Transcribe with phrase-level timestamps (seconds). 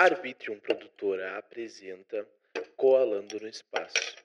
[0.00, 2.26] Arbitrium Produtora apresenta
[2.74, 4.16] Coalando no Espaço.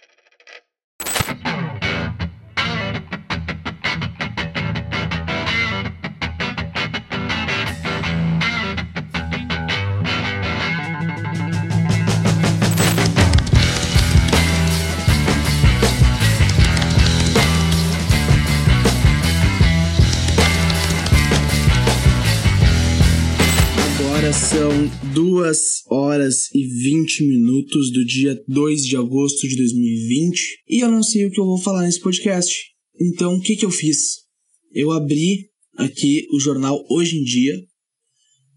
[24.26, 30.80] Agora são 2 horas e 20 minutos do dia 2 de agosto de 2020 e
[30.80, 32.52] eu não sei o que eu vou falar nesse podcast.
[33.00, 34.24] Então, o que, que eu fiz?
[34.74, 37.54] Eu abri aqui o jornal Hoje em Dia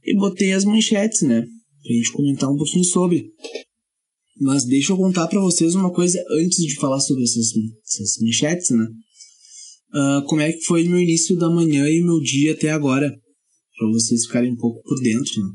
[0.05, 1.43] e botei as manchetes, né?
[1.43, 3.31] Pra gente comentar um pouquinho sobre.
[4.41, 7.53] Mas deixa eu contar para vocês uma coisa antes de falar sobre essas,
[7.85, 8.87] essas manchetes, né?
[9.93, 13.15] Ah, como é que foi meu início da manhã e meu dia até agora?
[13.79, 15.53] para vocês ficarem um pouco por dentro né,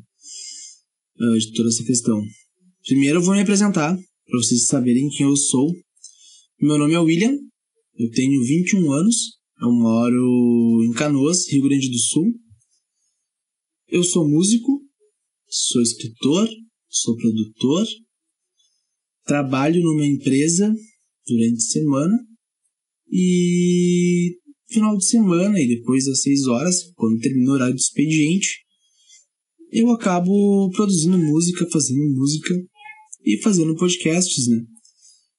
[1.18, 2.22] de toda essa questão.
[2.86, 5.74] Primeiro eu vou me apresentar para vocês saberem quem eu sou.
[6.60, 7.34] Meu nome é William,
[7.98, 12.26] eu tenho 21 anos, eu moro em Canoas, Rio Grande do Sul.
[13.88, 14.82] Eu sou músico,
[15.48, 16.50] sou escritor,
[16.90, 17.86] sou produtor,
[19.26, 20.74] trabalho numa empresa
[21.28, 22.18] durante a semana
[23.10, 28.64] e final de semana e depois das 6 horas, quando termina o horário do expediente,
[29.74, 32.54] eu acabo produzindo música, fazendo música
[33.26, 34.64] e fazendo podcasts, né?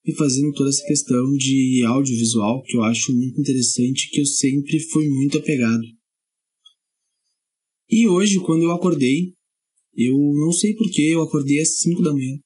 [0.04, 4.78] E fazendo toda essa questão de audiovisual que eu acho muito interessante, que eu sempre
[4.80, 5.82] fui muito apegado.
[7.88, 9.32] E hoje, quando eu acordei,
[9.94, 12.38] eu não sei porquê, eu acordei às 5 da manhã.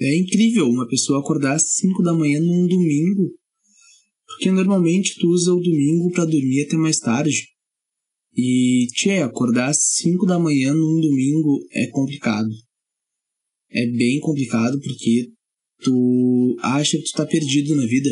[0.00, 3.38] É incrível uma pessoa acordar às 5 da manhã num domingo
[4.28, 7.48] porque normalmente tu usa o domingo para dormir até mais tarde.
[8.40, 12.48] E, tchê, acordar às 5 da manhã num domingo é complicado.
[13.68, 15.32] É bem complicado porque
[15.82, 18.08] tu acha que tu tá perdido na vida,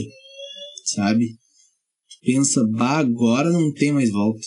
[0.86, 1.28] sabe?
[1.28, 4.44] Tu pensa, bah, agora não tem mais volta.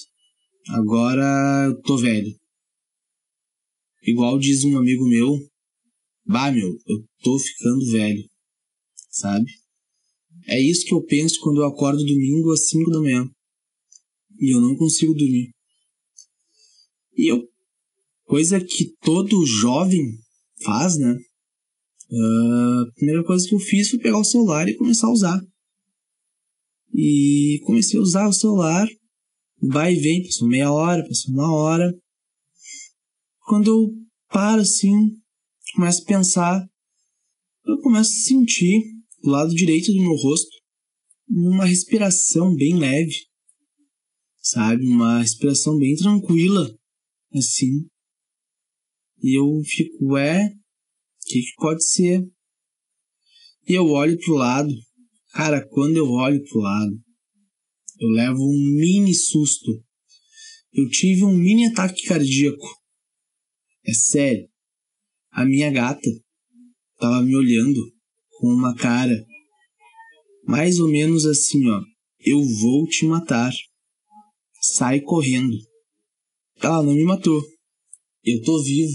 [0.68, 2.36] Agora eu tô velho.
[4.04, 5.34] Igual diz um amigo meu,
[6.26, 8.26] bah, meu, eu tô ficando velho,
[9.10, 9.50] sabe?
[10.46, 13.26] É isso que eu penso quando eu acordo domingo às 5 da manhã.
[14.42, 15.52] E eu não consigo dormir.
[17.20, 17.44] E eu.
[18.24, 20.02] Coisa que todo jovem
[20.64, 21.18] faz, né?
[22.10, 25.42] Uh, a primeira coisa que eu fiz foi pegar o celular e começar a usar.
[26.96, 28.88] E comecei a usar o celular.
[29.62, 31.94] Vai e vem, passou meia hora, passou uma hora.
[33.48, 33.90] Quando eu
[34.30, 34.96] paro assim,
[35.76, 36.70] começo a pensar,
[37.66, 38.82] eu começo a sentir
[39.22, 40.58] do lado direito do meu rosto
[41.28, 43.26] uma respiração bem leve,
[44.42, 44.88] sabe?
[44.88, 46.79] Uma respiração bem tranquila,
[47.34, 47.88] assim.
[49.22, 52.22] E eu fico, ué, o que, que pode ser?
[53.68, 54.74] E eu olho pro lado.
[55.32, 57.00] Cara, quando eu olho pro lado,
[58.00, 59.72] eu levo um mini susto.
[60.74, 62.68] Eu tive um mini ataque cardíaco.
[63.86, 64.48] É sério.
[65.32, 66.10] A minha gata
[66.98, 67.80] tava me olhando
[68.38, 69.16] com uma cara
[70.50, 71.80] mais ou menos assim, ó.
[72.20, 73.52] Eu vou te matar.
[74.62, 75.56] Sai correndo.
[76.62, 77.42] Ela não me matou.
[78.24, 78.94] Eu tô vivo.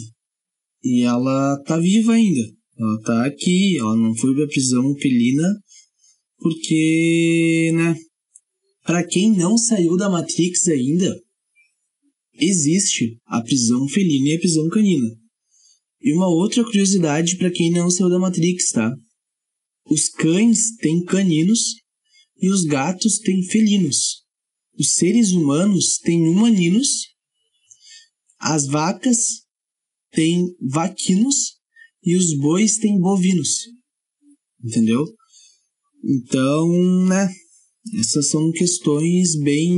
[0.82, 2.42] E ela tá viva ainda.
[2.78, 5.48] Ela tá aqui, ela não foi pra prisão felina
[6.44, 7.96] porque, né?
[8.82, 11.18] Para quem não saiu da Matrix ainda,
[12.34, 15.08] existe a prisão felina e a prisão canina.
[16.02, 18.94] E uma outra curiosidade para quem não saiu da Matrix, tá?
[19.86, 21.76] Os cães têm caninos
[22.36, 24.22] e os gatos têm felinos.
[24.78, 27.13] Os seres humanos têm humaninos.
[28.44, 29.18] As vacas
[30.12, 31.54] têm vaquinos
[32.02, 33.60] e os bois têm bovinos.
[34.62, 35.02] Entendeu?
[36.04, 36.68] Então,
[37.06, 37.32] né?
[37.98, 39.70] Essas são questões bem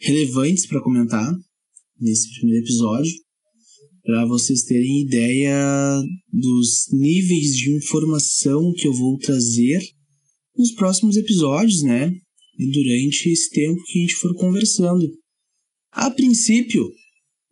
[0.00, 1.32] relevantes para comentar
[2.00, 3.12] nesse primeiro episódio
[4.02, 6.02] para vocês terem ideia
[6.32, 9.80] dos níveis de informação que eu vou trazer
[10.56, 12.10] nos próximos episódios, né?
[12.58, 15.08] E durante esse tempo que a gente for conversando.
[15.92, 16.90] A princípio,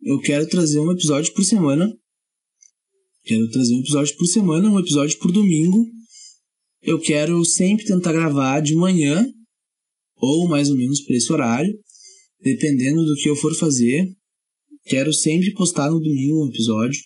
[0.01, 1.91] eu quero trazer um episódio por semana.
[3.23, 5.85] Quero trazer um episódio por semana, um episódio por domingo.
[6.81, 9.25] Eu quero sempre tentar gravar de manhã,
[10.15, 11.71] ou mais ou menos por esse horário,
[12.41, 14.07] dependendo do que eu for fazer.
[14.85, 16.99] Quero sempre postar no domingo um episódio.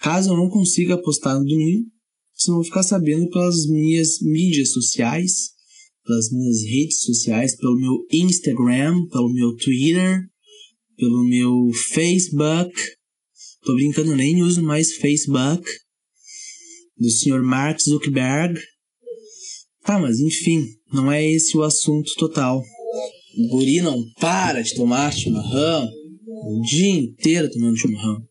[0.00, 1.88] Caso eu não consiga postar no domingo,
[2.32, 5.50] vocês vão ficar sabendo pelas minhas mídias sociais,
[6.04, 10.22] pelas minhas redes sociais, pelo meu Instagram, pelo meu Twitter,
[10.98, 12.72] pelo meu Facebook,
[13.68, 15.68] Tô brincando, nem uso mais Facebook.
[16.96, 18.58] Do senhor Mark Zuckerberg.
[19.84, 22.62] Tá, mas enfim, não é esse o assunto total.
[23.36, 25.86] O guri não para de tomar chimarrão.
[26.26, 28.22] O dia inteiro tomando chimarrão.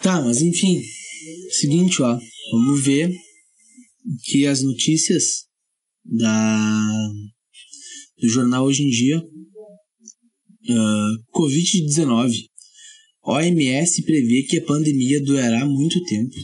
[0.00, 0.82] Tá, mas enfim.
[1.52, 2.18] Seguinte, ó.
[2.52, 3.10] Vamos ver
[4.24, 5.46] que as notícias
[6.04, 7.10] da
[8.20, 9.22] do jornal hoje em dia.
[10.68, 12.44] Uh, Covid-19.
[13.24, 16.34] OMS prevê que a pandemia durará muito tempo.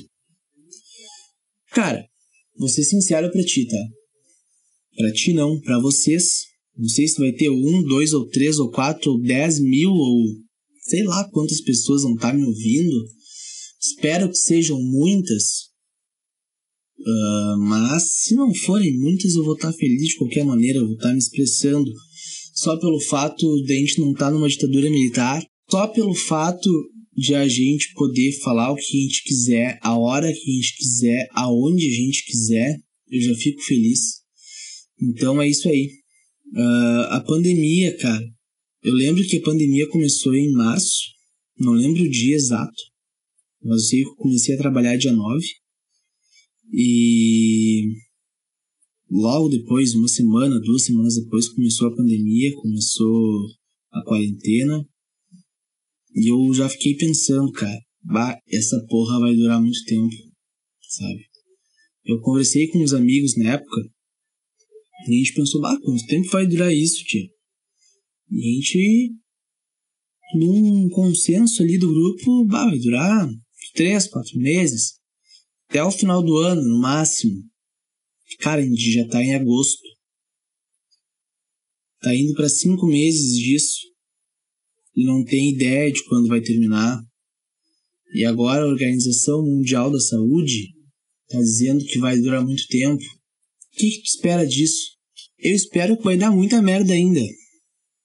[1.70, 2.06] Cara,
[2.56, 3.84] vou ser sincero pra ti, tá?
[4.96, 6.44] Pra ti não, pra vocês.
[6.76, 10.24] Não sei se vai ter um, dois, ou três, ou quatro, ou dez mil, ou
[10.82, 13.08] sei lá quantas pessoas vão estar tá me ouvindo.
[13.80, 15.72] Espero que sejam muitas.
[16.98, 20.86] Uh, mas se não forem muitas, eu vou estar tá feliz de qualquer maneira, eu
[20.86, 21.90] vou estar tá me expressando.
[22.54, 26.70] Só pelo fato de a gente não estar numa ditadura militar, só pelo fato
[27.16, 30.76] de a gente poder falar o que a gente quiser, a hora que a gente
[30.76, 32.80] quiser, aonde a gente quiser,
[33.10, 34.22] eu já fico feliz.
[35.00, 35.90] Então é isso aí.
[36.52, 38.24] Uh, a pandemia, cara.
[38.82, 41.00] Eu lembro que a pandemia começou em março,
[41.58, 42.82] não lembro o dia exato,
[43.62, 45.44] mas eu sei que eu comecei a trabalhar dia 9.
[46.72, 47.82] E
[49.14, 53.46] logo depois, uma semana, duas semanas depois, começou a pandemia, começou
[53.92, 54.84] a quarentena.
[56.16, 60.14] E eu já fiquei pensando, cara, bah, essa porra vai durar muito tempo,
[60.82, 61.26] sabe?
[62.04, 63.80] Eu conversei com uns amigos na época
[65.06, 67.28] e a gente pensou, bah, quanto tempo vai durar isso, tia?
[68.30, 69.12] E a gente,
[70.34, 73.28] num consenso ali do grupo, bah, vai durar
[73.74, 74.94] três, quatro meses,
[75.68, 77.42] até o final do ano, no máximo.
[78.40, 79.82] Cara, a gente já tá em agosto.
[82.00, 83.94] Tá indo para cinco meses disso
[85.02, 87.02] não tem ideia de quando vai terminar.
[88.14, 90.68] E agora a Organização Mundial da Saúde
[91.26, 93.02] está dizendo que vai durar muito tempo.
[93.02, 94.94] O que, que tu espera disso?
[95.38, 97.20] Eu espero que vai dar muita merda ainda.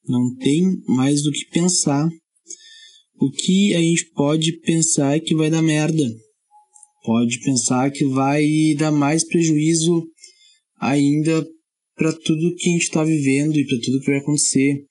[0.06, 2.10] Não tem mais do que pensar.
[3.22, 6.04] O que a gente pode pensar é que vai dar merda.
[7.04, 8.46] Pode pensar que vai
[8.78, 10.06] dar mais prejuízo
[10.80, 11.46] ainda
[11.96, 14.86] para tudo que a gente está vivendo e para tudo que vai acontecer.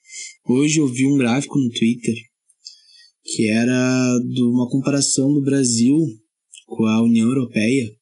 [0.46, 2.14] Hoje eu vi um gráfico no Twitter
[3.31, 5.96] que era de uma comparação do Brasil
[6.66, 7.94] com a União Europeia,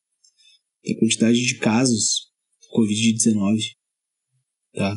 [0.84, 2.30] da quantidade de casos
[2.72, 3.58] Covid-19,
[4.72, 4.96] tá?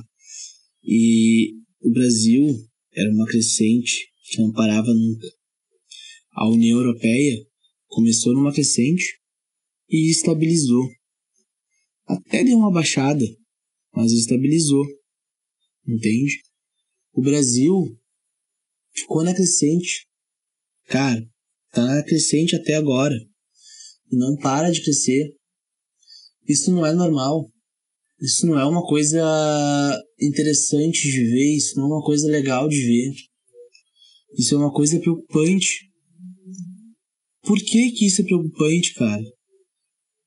[0.83, 2.47] E o Brasil
[2.93, 5.27] era uma crescente que não parava nunca.
[6.33, 7.48] A União Europeia
[7.89, 9.19] começou numa crescente
[9.89, 10.87] e estabilizou.
[12.07, 13.25] Até deu uma baixada,
[13.93, 14.85] mas estabilizou.
[15.87, 16.41] Entende?
[17.13, 17.99] O Brasil
[18.93, 20.07] ficou na crescente.
[20.85, 21.21] Cara,
[21.71, 23.15] tá na crescente até agora.
[24.11, 25.35] E não para de crescer.
[26.47, 27.51] Isso não é normal.
[28.21, 29.21] Isso não é uma coisa
[30.19, 33.13] interessante de ver, isso não é uma coisa legal de ver.
[34.37, 35.88] Isso é uma coisa preocupante.
[37.49, 39.23] Por que que isso é preocupante, cara?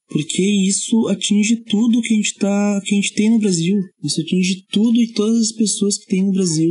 [0.09, 3.77] Porque isso atinge tudo que a gente tá, que a gente tem no Brasil.
[4.03, 6.69] Isso atinge tudo e todas as pessoas que tem no Brasil.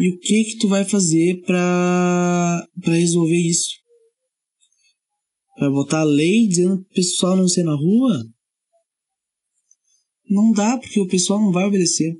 [0.00, 3.68] E o que que tu vai fazer para para resolver isso?
[5.60, 8.24] Vai botar lei dizendo pro pessoal não ser na rua?
[10.28, 12.12] Não dá, porque o pessoal não vai obedecer.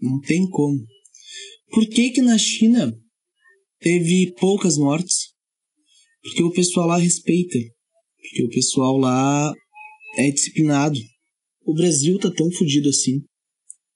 [0.00, 0.78] Não tem como.
[1.72, 2.90] Por que que na China
[3.80, 5.34] teve poucas mortes?
[6.22, 7.58] Porque o pessoal lá respeita
[8.28, 9.54] porque o pessoal lá
[10.18, 10.98] é disciplinado.
[11.64, 13.22] O Brasil tá tão fodido assim.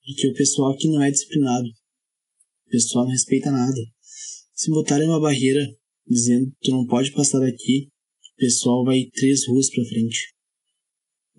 [0.04, 1.66] Porque o pessoal aqui não é disciplinado.
[2.66, 3.80] O pessoal não respeita nada.
[4.54, 5.66] Se botarem uma barreira
[6.06, 7.88] dizendo que tu não pode passar daqui,
[8.34, 10.34] o pessoal vai três ruas pra frente.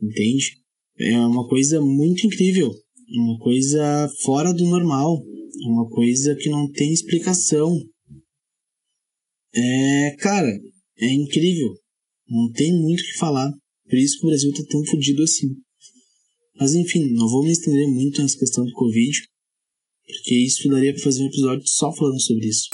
[0.01, 0.57] Entende?
[0.99, 2.69] É uma coisa muito incrível.
[2.69, 5.23] É uma coisa fora do normal.
[5.63, 7.77] É uma coisa que não tem explicação.
[9.53, 10.47] É, cara,
[10.97, 11.75] é incrível.
[12.27, 13.51] Não tem muito o que falar.
[13.89, 15.47] Por isso que o Brasil tá tão fodido assim.
[16.57, 19.19] Mas enfim, não vou me estender muito nessa questão do Covid,
[20.05, 22.69] porque isso daria para fazer um episódio só falando sobre isso.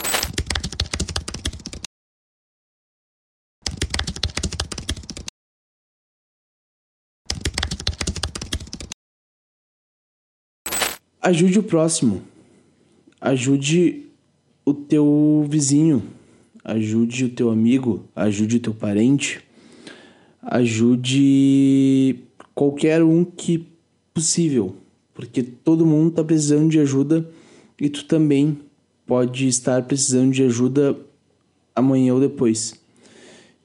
[11.21, 12.23] Ajude o próximo.
[13.19, 14.05] Ajude
[14.63, 16.16] o teu vizinho.
[16.67, 18.05] Ajude o teu amigo.
[18.15, 19.47] Ajude o teu parente
[20.47, 22.19] ajude
[22.55, 23.67] qualquer um que
[24.13, 24.75] possível,
[25.13, 27.29] porque todo mundo está precisando de ajuda
[27.79, 28.57] e tu também
[29.05, 30.97] pode estar precisando de ajuda
[31.75, 32.75] amanhã ou depois.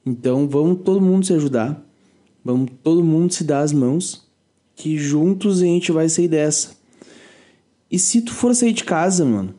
[0.05, 1.81] Então vamos todo mundo se ajudar,
[2.45, 4.29] vamos todo mundo se dar as mãos,
[4.75, 6.77] que juntos a gente vai sair dessa.
[7.89, 9.55] E se tu for sair de casa, mano,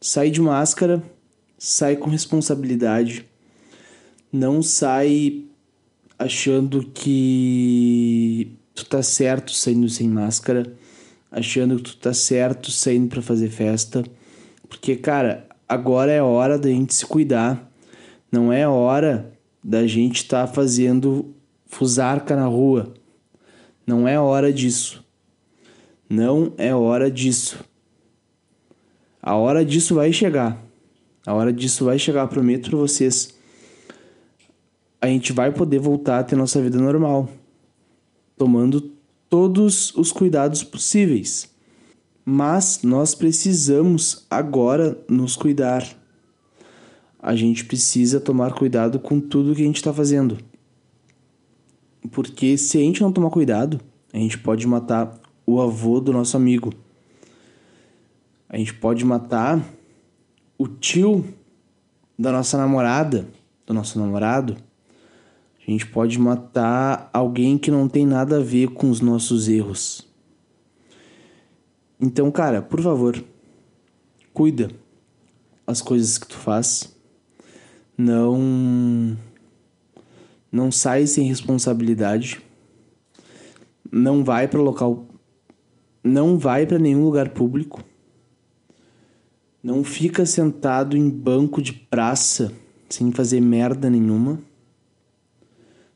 [0.00, 1.02] sai de máscara,
[1.58, 3.26] sai com responsabilidade,
[4.32, 5.44] não sai
[6.18, 10.72] achando que tu tá certo saindo sem máscara,
[11.30, 14.04] achando que tu tá certo saindo para fazer festa,
[14.68, 17.70] porque cara, agora é hora da gente se cuidar.
[18.30, 19.32] Não é hora
[19.62, 21.34] da gente estar tá fazendo
[21.66, 22.92] fusarca na rua.
[23.86, 25.04] Não é hora disso.
[26.08, 27.64] Não é hora disso.
[29.22, 30.65] A hora disso vai chegar.
[31.26, 33.34] A hora disso vai chegar, prometo para vocês.
[35.00, 37.28] A gente vai poder voltar a ter nossa vida normal,
[38.38, 38.80] tomando
[39.28, 41.50] todos os cuidados possíveis.
[42.24, 45.84] Mas nós precisamos agora nos cuidar
[47.26, 50.38] a gente precisa tomar cuidado com tudo que a gente está fazendo.
[52.12, 53.80] Porque se a gente não tomar cuidado,
[54.12, 56.72] a gente pode matar o avô do nosso amigo.
[58.48, 59.60] A gente pode matar
[60.58, 61.24] o tio
[62.18, 63.26] da nossa namorada,
[63.66, 64.56] do nosso namorado.
[65.66, 70.06] A gente pode matar alguém que não tem nada a ver com os nossos erros.
[72.00, 73.22] Então, cara, por favor,
[74.32, 74.70] cuida
[75.66, 76.94] as coisas que tu faz
[77.98, 79.16] não
[80.52, 82.40] não sai sem responsabilidade,
[83.90, 85.06] não vai para local,
[86.02, 87.82] não vai para nenhum lugar público,
[89.66, 92.52] não fica sentado em banco de praça
[92.88, 94.38] sem fazer merda nenhuma,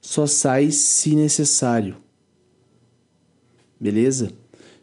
[0.01, 1.97] só sai se necessário.
[3.79, 4.33] Beleza?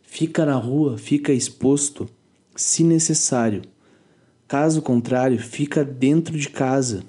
[0.01, 2.09] Fica na rua, fica exposto
[2.55, 3.61] se necessário.
[4.47, 7.03] Caso contrário, fica dentro de casa.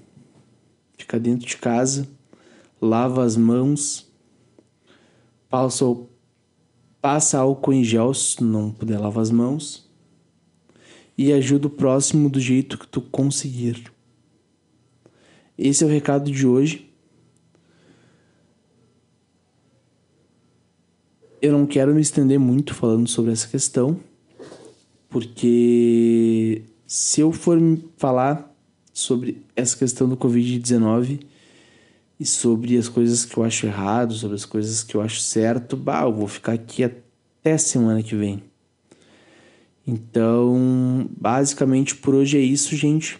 [0.97, 2.08] Fica dentro de casa,
[2.82, 4.11] lava as mãos,
[5.49, 5.85] passa,
[7.00, 9.88] passa álcool em gel se não puder lavar as mãos
[11.19, 13.93] e ajuda o próximo do jeito que tu conseguir.
[15.59, 16.89] Esse é o recado de hoje.
[21.43, 23.99] Eu não quero me estender muito falando sobre essa questão,
[25.09, 27.59] porque se eu for
[27.97, 28.55] falar
[28.93, 31.21] sobre essa questão do Covid-19
[32.19, 35.77] e sobre as coisas que eu acho errado, sobre as coisas que eu acho certo,
[35.77, 38.48] bah, eu vou ficar aqui até semana que vem.
[39.88, 43.18] Então, basicamente por hoje é isso, gente.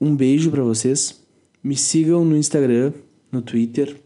[0.00, 1.24] Um beijo para vocês.
[1.62, 2.92] Me sigam no Instagram,
[3.30, 4.02] no Twitter,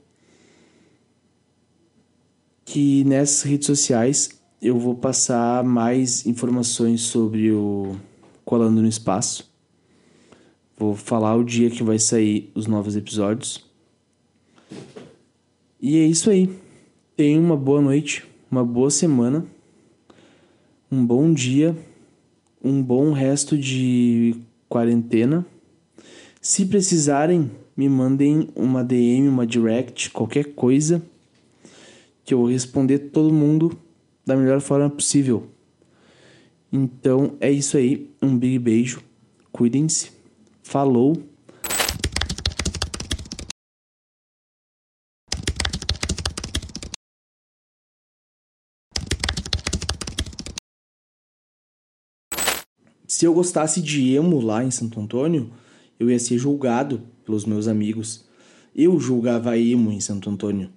[2.67, 7.97] que nessas redes sociais eu vou passar mais informações sobre o
[8.45, 9.51] colando no espaço.
[10.77, 13.65] Vou falar o dia que vai sair os novos episódios.
[15.81, 16.51] E é isso aí.
[17.17, 19.47] Tenha uma boa noite, uma boa semana,
[20.93, 21.75] um bom dia,
[22.63, 24.37] um bom resto de
[24.69, 25.47] quarentena.
[26.39, 31.03] Se precisarem, me mandem uma DM, uma direct, qualquer coisa,
[32.23, 33.75] que eu vou responder todo mundo
[34.27, 35.47] da melhor forma possível.
[36.71, 38.11] Então é isso aí.
[38.21, 39.03] Um big beijo.
[39.51, 40.11] Cuidem-se.
[40.63, 41.17] Falou.
[53.23, 55.49] Se eu gostasse de emo lá em Santo Antônio,
[55.97, 58.25] eu ia ser julgado pelos meus amigos.
[58.75, 60.71] Eu julgava emo em Santo Antônio.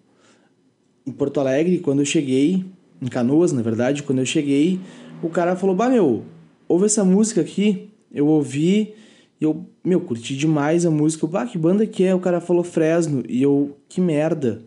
[1.08, 2.64] Em Porto Alegre, quando eu cheguei,
[3.02, 4.80] em Canoas, na verdade, quando eu cheguei,
[5.24, 6.24] o cara falou: Bah, meu,
[6.68, 7.90] ouve essa música aqui.
[8.12, 8.94] Eu ouvi
[9.42, 11.26] e eu, meu, curti demais a música.
[11.26, 12.14] Bah, que banda que é?
[12.14, 13.24] O cara falou Fresno.
[13.28, 14.62] E eu, que merda.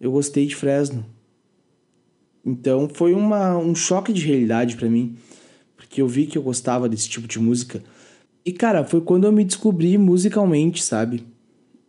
[0.00, 1.06] Eu gostei de Fresno.
[2.44, 5.16] Então foi uma, um choque de realidade para mim.
[5.78, 7.82] Porque eu vi que eu gostava desse tipo de música.
[8.44, 11.24] E, cara, foi quando eu me descobri musicalmente, sabe?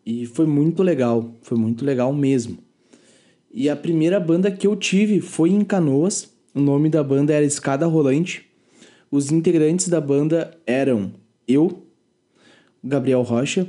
[0.06, 1.36] E foi muito legal.
[1.42, 2.58] Foi muito legal mesmo.
[3.52, 7.46] E a primeira banda que eu tive foi em Canoas o nome da banda era
[7.46, 8.46] Escada Rolante.
[9.12, 11.14] Os integrantes da banda eram
[11.48, 11.84] eu,
[12.84, 13.68] Gabriel Rocha,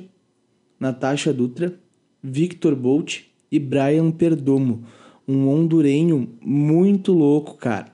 [0.79, 1.79] Natasha Dutra,
[2.23, 4.85] Victor Bolt e Brian Perdomo,
[5.27, 7.93] um hondurenho muito louco, cara.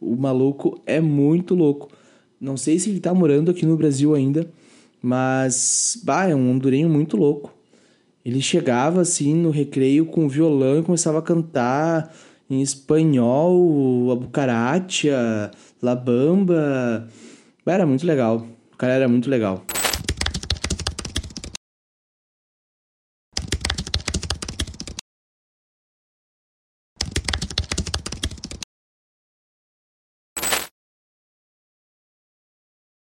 [0.00, 1.88] O maluco é muito louco.
[2.40, 4.48] Não sei se ele tá morando aqui no Brasil ainda,
[5.02, 7.52] mas bah, é um hondurenho muito louco.
[8.24, 12.14] Ele chegava assim no recreio com violão e começava a cantar
[12.50, 15.50] em espanhol, a bucaracha,
[15.82, 17.08] la bamba.
[17.66, 18.46] Era muito legal.
[18.72, 19.64] O cara era muito legal.